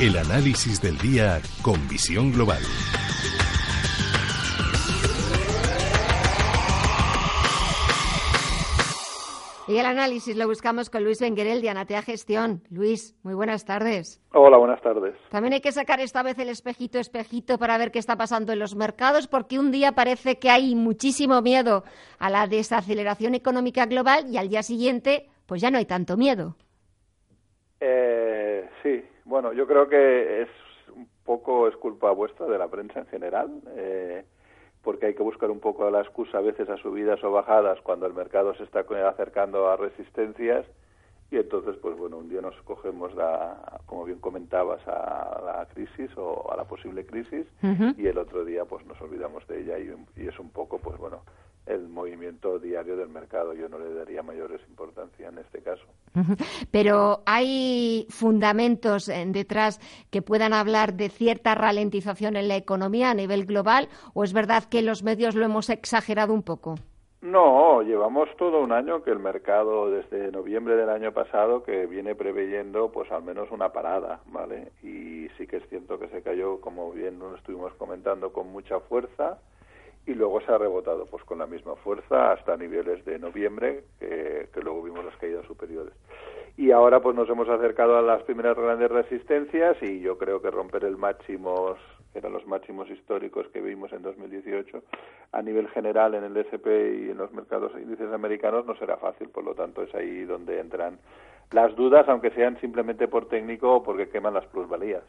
[0.00, 2.62] El análisis del día con visión global.
[9.66, 12.62] Y el análisis lo buscamos con Luis Benguerel de Anatea Gestión.
[12.70, 14.22] Luis, muy buenas tardes.
[14.32, 15.16] Hola, buenas tardes.
[15.30, 18.60] También hay que sacar esta vez el espejito, espejito para ver qué está pasando en
[18.60, 21.82] los mercados, porque un día parece que hay muchísimo miedo
[22.20, 26.54] a la desaceleración económica global y al día siguiente, pues ya no hay tanto miedo.
[27.80, 30.48] Eh, sí, bueno, yo creo que es
[30.94, 33.50] un poco es culpa vuestra de la prensa en general.
[33.76, 34.24] Eh,
[34.82, 38.06] porque hay que buscar un poco la excusa a veces a subidas o bajadas cuando
[38.06, 40.64] el mercado se está acercando a resistencias
[41.30, 46.10] y entonces pues bueno un día nos cogemos la, como bien comentabas a la crisis
[46.16, 47.46] o a la posible crisis
[47.98, 50.96] y el otro día pues nos olvidamos de ella y, y es un poco pues
[50.96, 51.20] bueno
[51.68, 53.54] el movimiento diario del mercado.
[53.54, 55.84] Yo no le daría mayores importancia en este caso.
[56.70, 63.14] Pero ¿hay fundamentos eh, detrás que puedan hablar de cierta ralentización en la economía a
[63.14, 66.76] nivel global o es verdad que los medios lo hemos exagerado un poco?
[67.20, 72.14] No, llevamos todo un año que el mercado, desde noviembre del año pasado, que viene
[72.14, 74.70] preveyendo pues al menos una parada, ¿vale?
[74.84, 78.78] Y sí que es cierto que se cayó, como bien lo estuvimos comentando, con mucha
[78.78, 79.38] fuerza
[80.08, 84.48] y luego se ha rebotado pues con la misma fuerza hasta niveles de noviembre que,
[84.62, 85.92] luego vimos las caídas superiores.
[86.56, 90.50] Y ahora pues nos hemos acercado a las primeras grandes resistencias y yo creo que
[90.50, 91.78] romper el máximos
[92.14, 94.82] eran los máximos históricos que vimos en 2018
[95.32, 99.28] a nivel general en el S&P y en los mercados índices americanos no será fácil.
[99.28, 100.98] Por lo tanto es ahí donde entran
[101.50, 105.04] las dudas, aunque sean simplemente por técnico o porque queman las plusvalías.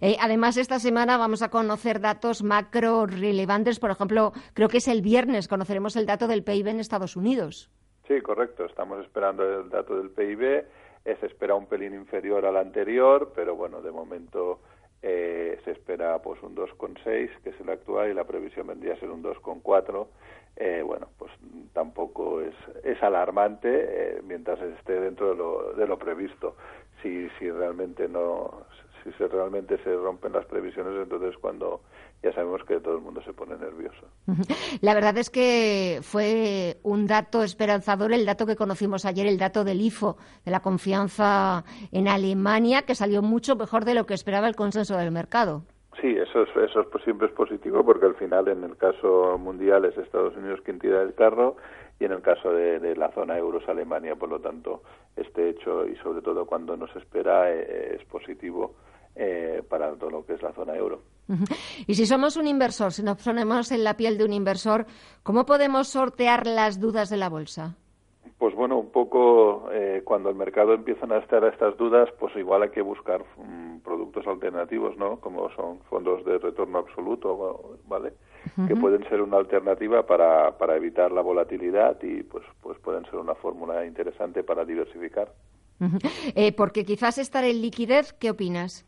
[0.00, 3.80] Eh, además, esta semana vamos a conocer datos macro relevantes.
[3.80, 7.70] Por ejemplo, creo que es el viernes, conoceremos el dato del PIB en Estados Unidos.
[8.06, 8.64] Sí, correcto.
[8.64, 10.64] Estamos esperando el dato del PIB.
[11.04, 14.60] Se espera un pelín inferior al anterior, pero bueno, de momento
[15.02, 19.00] eh, se espera pues un 2,6, que es el actual, y la previsión vendría a
[19.00, 20.06] ser un 2,4
[20.56, 21.32] eh, bueno, pues
[21.72, 26.56] tampoco es, es alarmante eh, mientras esté dentro de lo, de lo previsto.
[27.02, 28.66] Si, si realmente no,
[29.02, 31.80] si se realmente se rompen las previsiones, entonces cuando
[32.22, 34.06] ya sabemos que todo el mundo se pone nervioso.
[34.80, 39.64] La verdad es que fue un dato esperanzador el dato que conocimos ayer, el dato
[39.64, 44.48] del IFO, de la confianza en Alemania, que salió mucho mejor de lo que esperaba
[44.48, 45.64] el consenso del mercado.
[46.00, 49.84] Sí, eso, es, eso pues siempre es positivo porque al final en el caso mundial
[49.84, 51.56] es Estados Unidos quien tira el carro
[51.98, 54.16] y en el caso de, la zona euro es Alemania.
[54.16, 54.82] Por lo tanto,
[55.16, 58.74] este hecho y sobre todo cuando nos espera eh, es positivo
[59.14, 61.02] eh, para todo lo que es la zona euro.
[61.86, 64.86] Y si somos un inversor, si nos ponemos en la piel de un inversor,
[65.22, 67.76] ¿cómo podemos sortear las dudas de la bolsa?
[68.38, 72.62] Pues bueno, un poco eh, cuando el mercado empieza a estar estas dudas, pues igual
[72.62, 75.20] hay que buscar mm, productos alternativos, ¿no?
[75.20, 78.12] Como son fondos de retorno absoluto, ¿vale?
[78.66, 83.16] Que pueden ser una alternativa para, para evitar la volatilidad y pues, pues pueden ser
[83.16, 85.28] una fórmula interesante para diversificar.
[86.34, 88.86] eh, porque quizás estar en liquidez, ¿qué opinas?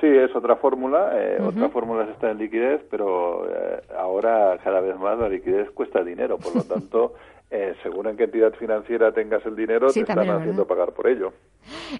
[0.00, 1.10] Sí, es otra fórmula.
[1.14, 5.70] Eh, Otra fórmula es estar en liquidez, pero eh, ahora cada vez más la liquidez
[5.70, 6.38] cuesta dinero.
[6.38, 7.14] Por lo tanto,
[7.50, 11.32] eh, según en qué entidad financiera tengas el dinero, te están haciendo pagar por ello.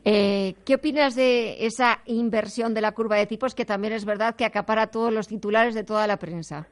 [0.04, 4.34] Eh, ¿Qué opinas de esa inversión de la curva de tipos que también es verdad
[4.34, 6.66] que acapara todos los titulares de toda la prensa?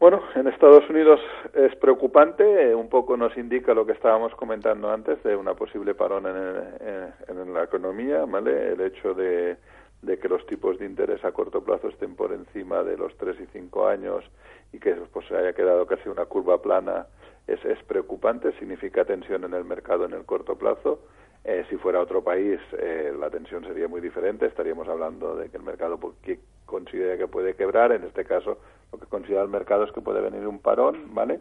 [0.00, 1.20] Bueno, en Estados Unidos
[1.54, 5.94] es preocupante, eh, un poco nos indica lo que estábamos comentando antes de una posible
[5.94, 8.72] parón en, la economía, ¿vale?
[8.72, 9.56] El hecho de,
[10.02, 13.40] de, que los tipos de interés a corto plazo estén por encima de los 3
[13.40, 14.24] y 5 años
[14.72, 17.06] y que pues, se haya quedado casi una curva plana
[17.48, 21.00] es, es preocupante, significa tensión en el mercado en el corto plazo.
[21.44, 24.46] Eh, si fuera otro país, eh, la tensión sería muy diferente.
[24.46, 27.92] Estaríamos hablando de que el mercado que considera que puede quebrar.
[27.92, 28.58] En este caso,
[28.92, 31.40] lo que considera el mercado es que puede venir un parón, ¿vale?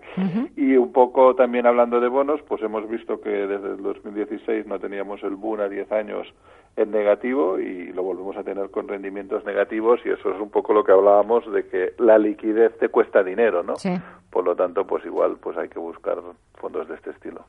[0.55, 4.79] Y un poco también hablando de bonos, pues hemos visto que desde el 2016 no
[4.79, 6.33] teníamos el boom a 10 años
[6.77, 10.73] en negativo y lo volvemos a tener con rendimientos negativos y eso es un poco
[10.73, 13.75] lo que hablábamos de que la liquidez te cuesta dinero, ¿no?
[14.37, 16.19] Por lo tanto, pues igual pues hay que buscar
[16.61, 17.47] fondos de este estilo.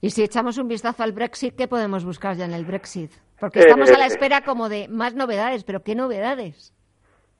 [0.00, 3.10] Y si echamos un vistazo al Brexit, ¿qué podemos buscar ya en el Brexit?
[3.38, 6.72] Porque estamos a la eh, espera como de más novedades, pero ¿qué novedades?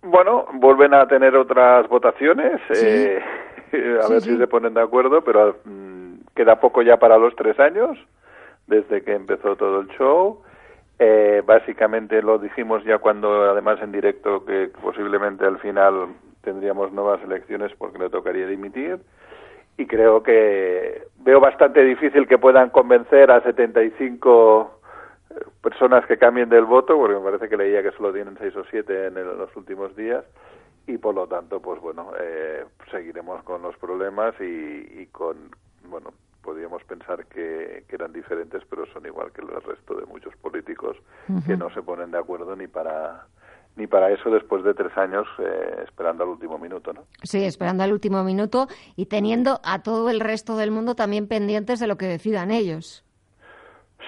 [0.02, 3.18] Bueno, vuelven a tener otras votaciones, eh,
[4.04, 7.58] a ver si se ponen de acuerdo, pero mm, queda poco ya para los tres
[7.58, 7.96] años,
[8.66, 10.42] desde que empezó todo el show.
[10.98, 16.08] Eh, básicamente lo dijimos ya cuando, además en directo, que posiblemente al final
[16.44, 19.00] tendríamos nuevas elecciones porque le tocaría dimitir.
[19.76, 24.80] Y creo que veo bastante difícil que puedan convencer a 75
[25.62, 28.64] personas que cambien del voto, porque me parece que leía que solo tienen seis o
[28.70, 30.24] siete en, los últimos días,
[30.86, 35.50] y por lo tanto, pues bueno, eh, seguiremos con los problemas y, con,
[35.88, 36.12] bueno,
[36.42, 40.96] podríamos pensar que, eran diferentes, pero son igual que el resto de muchos políticos
[41.46, 43.26] que no se ponen de acuerdo ni para
[43.76, 47.04] ni para eso después de tres años eh, esperando al último minuto, ¿no?
[47.22, 51.80] Sí, esperando al último minuto y teniendo a todo el resto del mundo también pendientes
[51.80, 53.04] de lo que decidan ellos.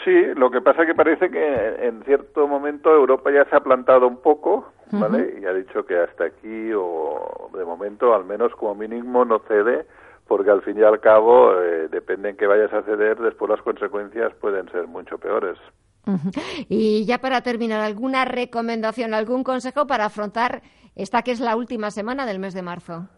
[0.04, 3.60] Sí, lo que pasa es que parece que en cierto momento Europa ya se ha
[3.60, 5.38] plantado un poco, ¿vale?
[5.40, 9.84] Y ha dicho que hasta aquí o de momento al menos como mínimo no cede,
[10.28, 13.62] porque al fin y al cabo eh, depende en que vayas a ceder, después las
[13.62, 15.58] consecuencias pueden ser mucho peores.
[16.69, 20.62] Y ya para terminar, ¿alguna recomendación, algún consejo para afrontar
[20.94, 23.08] esta que es la última semana del mes de marzo?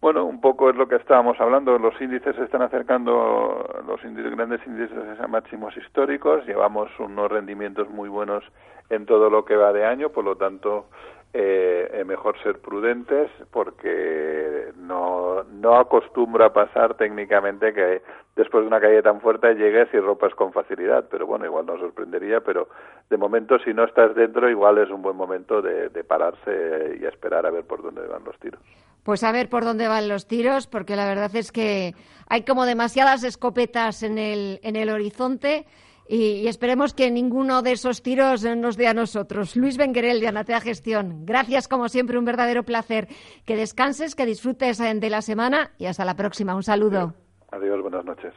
[0.00, 1.78] Bueno, un poco es lo que estábamos hablando.
[1.78, 6.46] Los índices se están acercando, los grandes índices a máximos históricos.
[6.46, 8.42] Llevamos unos rendimientos muy buenos
[8.88, 10.86] en todo lo que va de año, por lo tanto,
[11.32, 18.02] eh, mejor ser prudentes porque no, no acostumbra pasar técnicamente que
[18.36, 21.06] después de una caída tan fuerte llegues y ropas con facilidad.
[21.10, 22.68] Pero bueno, igual nos sorprendería, pero
[23.08, 27.46] de momento si no estás dentro, igual es un buen momento de pararse y esperar
[27.46, 28.60] a ver por dónde van los tiros.
[29.02, 31.94] Pues a ver por dónde van los tiros, porque la verdad es que
[32.28, 35.66] hay como demasiadas escopetas en el, en el horizonte
[36.12, 39.54] y, esperemos que ninguno de esos tiros nos dé a nosotros.
[39.54, 43.06] Luis Benguerel de Anatea Gestión, gracias como siempre, un verdadero placer.
[43.44, 46.56] Que descanses, que disfrutes de la semana y hasta la próxima.
[46.56, 47.14] Un saludo.
[47.52, 48.34] Adiós, buenas noches.